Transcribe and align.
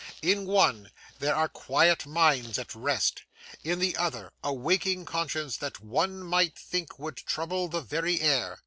In 0.23 0.47
one, 0.47 0.89
there 1.19 1.35
are 1.35 1.47
quiet 1.47 2.07
minds 2.07 2.57
at 2.57 2.73
rest; 2.73 3.21
in 3.63 3.77
the 3.77 3.95
other, 3.95 4.31
a 4.43 4.51
waking 4.51 5.05
conscience 5.05 5.57
that 5.57 5.79
one 5.79 6.23
might 6.23 6.57
think 6.57 6.97
would 6.97 7.17
trouble 7.17 7.67
the 7.67 7.81
very 7.81 8.19
air. 8.19 8.59